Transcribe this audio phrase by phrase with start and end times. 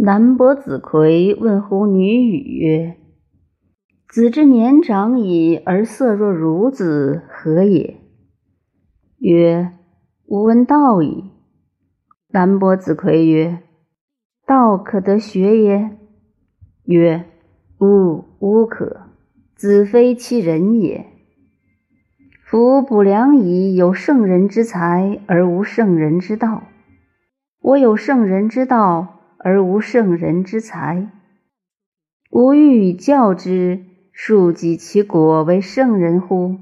[0.00, 2.96] 南伯子葵问乎女语曰
[4.06, 7.96] ：“子之年长矣，而色若孺子，何也？”
[9.18, 9.72] 曰
[10.26, 11.32] ：“吾闻道矣。”
[12.30, 13.58] 南伯子葵曰
[14.46, 15.90] ：“道可得学也？”
[16.86, 17.24] 曰
[17.82, 19.08] ：“吾无可。
[19.56, 21.06] 子非其人也。
[22.44, 26.62] 夫不良矣，有圣人之才而无圣人之道。
[27.60, 31.12] 我有圣人之道。”而无圣人之才，
[32.30, 36.58] 吾欲以教之，庶几其果为圣人乎？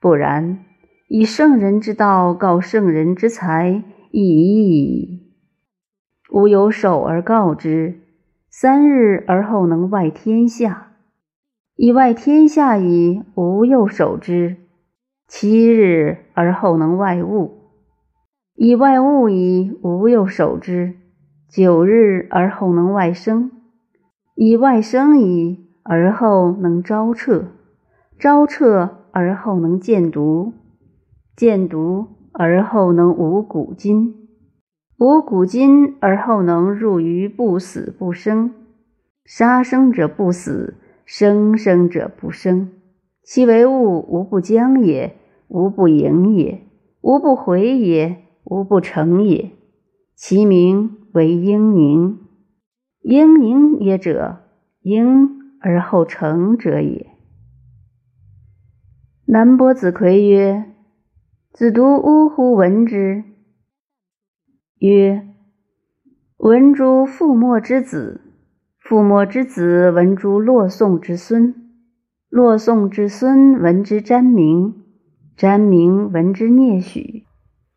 [0.00, 0.64] 不然，
[1.08, 5.30] 以圣人之道告圣人之才，已矣。
[6.30, 8.00] 吾有守而告之，
[8.48, 10.94] 三日而后能外天下；
[11.76, 14.56] 以外天下矣，吾又守之，
[15.28, 17.72] 七日而后能外物；
[18.54, 20.94] 以外物矣，吾又守之。
[21.54, 23.52] 九日而后能外生，
[24.34, 27.44] 以外生矣，而后能招彻；
[28.18, 30.52] 招彻而后能见毒，
[31.36, 34.16] 见毒而后能无古今，
[34.98, 38.52] 无古今而后能入于不死不生。
[39.24, 42.68] 杀生者不死，生生者不生。
[43.22, 45.14] 其为物，无不将也，
[45.46, 46.62] 无不盈也，
[47.00, 49.52] 无不回也，无不成也。
[50.16, 50.96] 其名。
[51.14, 52.18] 为婴宁，
[53.02, 54.40] 婴宁也者，
[54.80, 55.28] 婴
[55.60, 57.06] 而后成者也。
[59.26, 60.72] 南伯子葵曰
[61.54, 63.22] ：“子独呜呼闻之。”
[64.78, 65.28] 曰
[66.38, 68.20] ：“闻诸父莫之子，
[68.80, 71.54] 父莫之子闻诸洛宋之孙，
[72.28, 74.82] 洛宋之孙闻之詹明，
[75.36, 77.24] 詹明闻之聂许，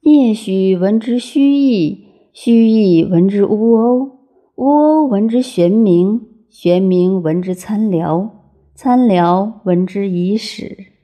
[0.00, 4.18] 聂许闻之虚意。”虚亦闻之乌欧，
[4.54, 8.30] 乌欧闻之玄冥，玄冥闻之参寥，
[8.72, 10.99] 参寥闻之夷始。